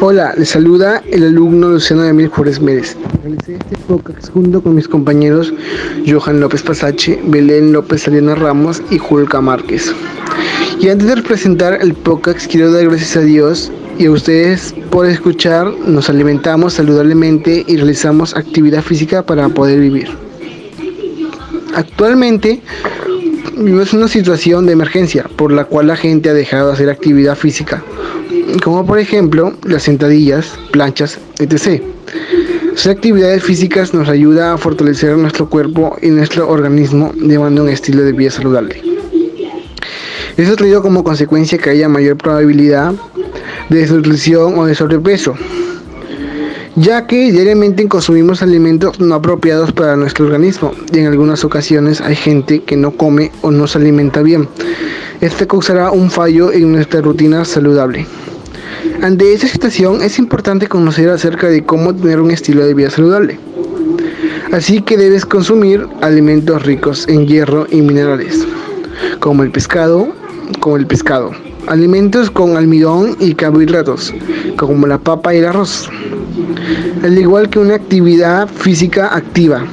[0.00, 2.96] Hola, les saluda el alumno Luciano Emil Juárez Mérez.
[3.24, 5.52] Realicé este podcast junto con mis compañeros
[6.06, 9.92] Johan López Pasache, Belén López Saliana Ramos y Julka Márquez.
[10.80, 15.04] Y antes de presentar el podcast, quiero dar gracias a Dios y a ustedes por
[15.06, 15.66] escuchar.
[15.84, 20.08] Nos alimentamos saludablemente y realizamos actividad física para poder vivir.
[21.74, 22.62] Actualmente
[23.56, 27.36] vivimos una situación de emergencia por la cual la gente ha dejado de hacer actividad
[27.36, 27.82] física
[28.62, 31.82] como por ejemplo las sentadillas, planchas, etc.
[32.74, 38.02] Hacer actividades físicas nos ayuda a fortalecer nuestro cuerpo y nuestro organismo llevando un estilo
[38.02, 38.80] de vida saludable.
[40.36, 42.94] Eso traído como consecuencia que haya mayor probabilidad
[43.68, 45.34] de desnutrición o de sobrepeso,
[46.76, 52.14] ya que diariamente consumimos alimentos no apropiados para nuestro organismo y en algunas ocasiones hay
[52.14, 54.48] gente que no come o no se alimenta bien.
[55.20, 58.06] Este causará un fallo en nuestra rutina saludable.
[59.02, 63.38] Ante esta situación es importante conocer acerca de cómo tener un estilo de vida saludable.
[64.52, 68.44] Así que debes consumir alimentos ricos en hierro y minerales,
[69.20, 70.08] como el pescado,
[70.58, 71.30] como el pescado,
[71.68, 74.12] alimentos con almidón y carbohidratos,
[74.56, 75.88] como la papa y el arroz,
[77.04, 79.64] al igual que una actividad física activa,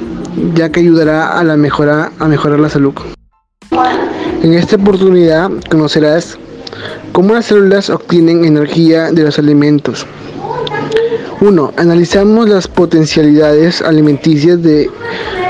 [0.54, 2.94] ya que ayudará a, la mejora, a mejorar la salud.
[4.42, 6.38] En esta oportunidad conocerás
[7.12, 10.06] ¿Cómo las células obtienen energía de los alimentos?
[11.40, 11.72] 1.
[11.76, 14.90] Analizamos las potencialidades alimenticias de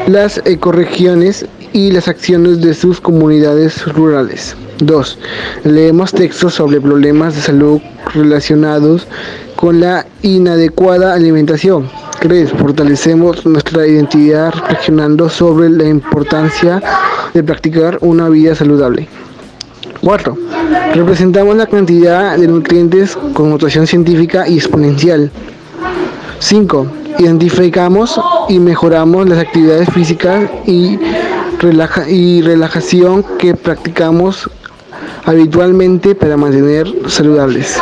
[0.06, 4.56] las ecorregiones y las acciones de sus comunidades rurales.
[4.78, 5.18] 2.
[5.64, 7.80] Leemos textos sobre problemas de salud
[8.14, 9.06] relacionados
[9.56, 11.88] con la inadecuada alimentación.
[12.20, 12.50] 3.
[12.52, 16.83] Fortalecemos nuestra identidad reflexionando sobre la importancia
[17.33, 19.08] de practicar una vida saludable.
[20.06, 20.38] 4.
[20.94, 25.32] Representamos la cantidad de nutrientes con notación científica y exponencial.
[26.39, 26.86] 5.
[27.18, 30.96] Identificamos y mejoramos las actividades físicas y,
[32.08, 34.48] y relajación que practicamos
[35.24, 37.77] habitualmente para mantener saludables.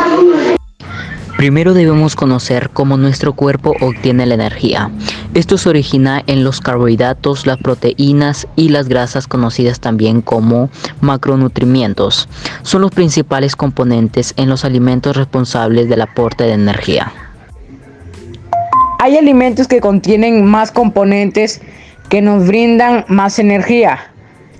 [1.37, 4.89] Primero debemos conocer cómo nuestro cuerpo obtiene la energía.
[5.33, 10.69] Esto se origina en los carbohidratos, las proteínas y las grasas conocidas también como
[11.01, 12.29] macronutrimientos.
[12.61, 17.11] Son los principales componentes en los alimentos responsables del aporte de energía.
[18.99, 21.61] Hay alimentos que contienen más componentes
[22.07, 24.11] que nos brindan más energía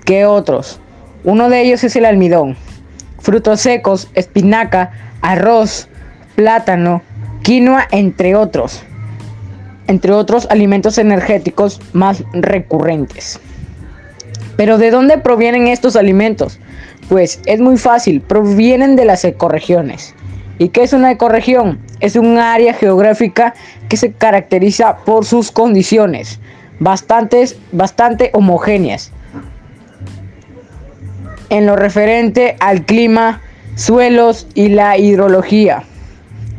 [0.04, 0.78] que otros.
[1.24, 2.54] Uno de ellos es el almidón.
[3.18, 5.88] Frutos secos, espinaca, arroz,
[6.36, 7.02] plátano,
[7.42, 8.82] quinoa, entre otros,
[9.88, 13.40] entre otros alimentos energéticos más recurrentes.
[14.56, 16.60] Pero ¿de dónde provienen estos alimentos?
[17.08, 20.14] Pues es muy fácil, provienen de las ecorregiones.
[20.58, 21.80] ¿Y qué es una ecorregión?
[22.00, 23.54] Es un área geográfica
[23.88, 26.38] que se caracteriza por sus condiciones
[26.78, 29.12] bastante homogéneas
[31.48, 33.40] en lo referente al clima,
[33.76, 35.84] suelos y la hidrología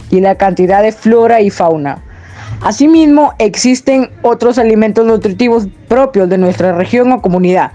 [0.10, 2.00] y la cantidad de flora y fauna.
[2.62, 7.72] Asimismo, existen otros alimentos nutritivos propios de nuestra región o comunidad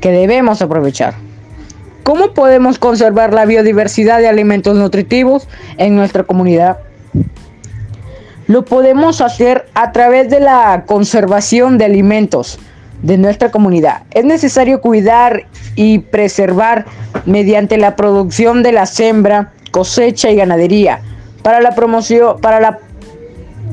[0.00, 1.14] que debemos aprovechar.
[2.02, 6.78] ¿Cómo podemos conservar la biodiversidad de alimentos nutritivos en nuestra comunidad?
[8.46, 12.58] Lo podemos hacer a través de la conservación de alimentos
[13.02, 14.02] de nuestra comunidad.
[14.10, 16.86] Es necesario cuidar y preservar
[17.26, 21.00] mediante la producción de la sembra, cosecha y ganadería
[21.48, 22.78] para la promoción, para la,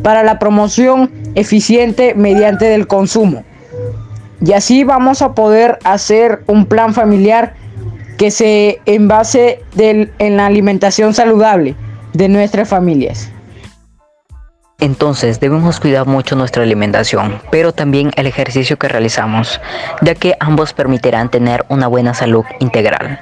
[0.01, 3.43] para la promoción eficiente mediante el consumo.
[4.39, 7.53] Y así vamos a poder hacer un plan familiar
[8.17, 11.75] que se envase en la alimentación saludable
[12.13, 13.29] de nuestras familias.
[14.79, 19.61] Entonces debemos cuidar mucho nuestra alimentación, pero también el ejercicio que realizamos,
[20.01, 23.21] ya que ambos permitirán tener una buena salud integral.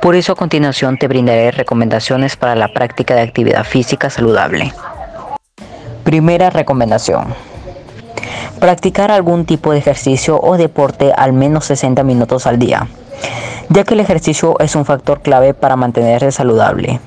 [0.00, 4.72] Por eso a continuación te brindaré recomendaciones para la práctica de actividad física saludable.
[6.04, 7.34] Primera recomendación.
[8.58, 12.88] Practicar algún tipo de ejercicio o deporte al menos 60 minutos al día,
[13.68, 16.98] ya que el ejercicio es un factor clave para mantenerse saludable.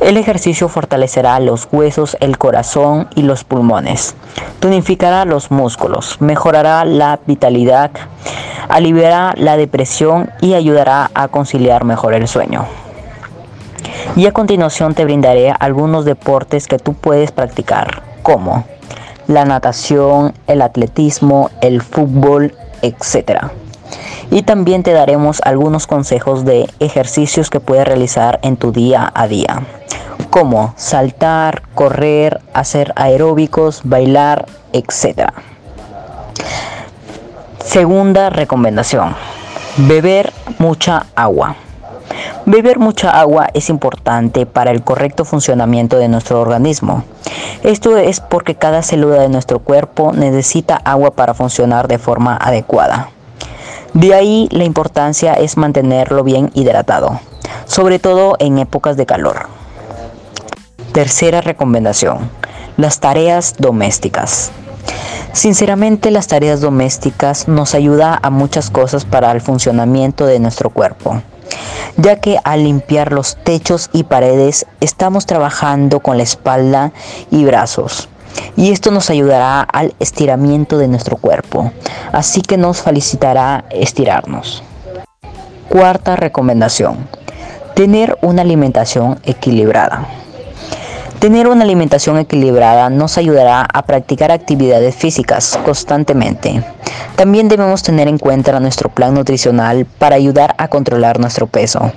[0.00, 4.14] El ejercicio fortalecerá los huesos, el corazón y los pulmones.
[4.60, 7.90] Tonificará los músculos, mejorará la vitalidad,
[8.68, 12.66] aliviará la depresión y ayudará a conciliar mejor el sueño.
[14.16, 18.64] Y a continuación te brindaré algunos deportes que tú puedes practicar, como
[19.26, 23.50] la natación, el atletismo, el fútbol, etc.
[24.30, 29.26] Y también te daremos algunos consejos de ejercicios que puedes realizar en tu día a
[29.26, 29.62] día
[30.30, 35.30] como saltar, correr, hacer aeróbicos, bailar, etc.
[37.64, 39.14] Segunda recomendación,
[39.76, 41.56] beber mucha agua.
[42.46, 47.04] Beber mucha agua es importante para el correcto funcionamiento de nuestro organismo.
[47.62, 53.10] Esto es porque cada célula de nuestro cuerpo necesita agua para funcionar de forma adecuada.
[53.94, 57.20] De ahí la importancia es mantenerlo bien hidratado,
[57.66, 59.48] sobre todo en épocas de calor.
[60.92, 62.30] Tercera recomendación,
[62.76, 64.50] las tareas domésticas.
[65.32, 71.22] Sinceramente las tareas domésticas nos ayudan a muchas cosas para el funcionamiento de nuestro cuerpo
[71.98, 76.92] ya que al limpiar los techos y paredes estamos trabajando con la espalda
[77.30, 78.08] y brazos.
[78.56, 81.72] Y esto nos ayudará al estiramiento de nuestro cuerpo,
[82.12, 84.62] así que nos felicitará estirarnos.
[85.68, 87.08] Cuarta recomendación,
[87.74, 90.08] tener una alimentación equilibrada.
[91.18, 96.62] Tener una alimentación equilibrada nos ayudará a practicar actividades físicas constantemente.
[97.16, 101.92] También debemos tener en cuenta nuestro plan nutricional para ayudar a controlar nuestro peso.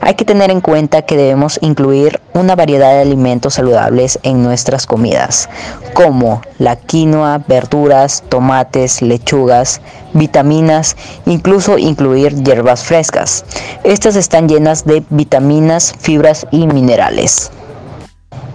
[0.00, 4.86] Hay que tener en cuenta que debemos incluir una variedad de alimentos saludables en nuestras
[4.86, 5.48] comidas,
[5.92, 9.80] como la quinoa, verduras, tomates, lechugas,
[10.12, 13.44] vitaminas, incluso incluir hierbas frescas.
[13.82, 17.50] Estas están llenas de vitaminas, fibras y minerales.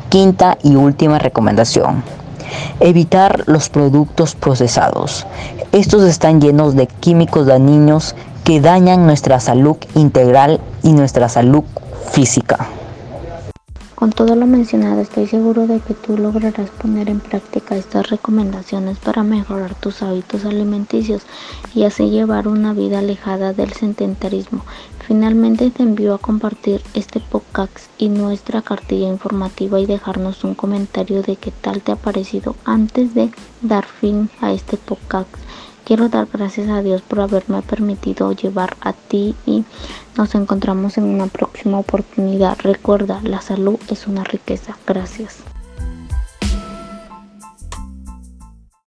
[0.09, 2.03] Quinta y última recomendación.
[2.79, 5.25] Evitar los productos procesados.
[5.71, 11.63] Estos están llenos de químicos dañinos que dañan nuestra salud integral y nuestra salud
[12.11, 12.69] física.
[13.97, 18.99] Con todo lo mencionado, estoy seguro de que tú lograrás poner en práctica estas recomendaciones
[18.99, 21.23] para mejorar tus hábitos alimenticios
[21.73, 24.63] y así llevar una vida alejada del sedentarismo.
[25.07, 31.23] Finalmente te envío a compartir este podcast y nuestra cartilla informativa y dejarnos un comentario
[31.23, 33.31] de qué tal te ha parecido antes de
[33.63, 35.46] dar fin a este podcast.
[35.85, 39.63] Quiero dar gracias a Dios por haberme permitido llevar a ti y
[40.17, 42.57] nos encontramos en una próxima oportunidad.
[42.61, 44.77] Recuerda, la salud es una riqueza.
[44.85, 45.46] Gracias.